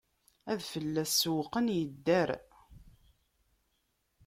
[0.51, 2.29] Ad fell-as sewwqen, idder.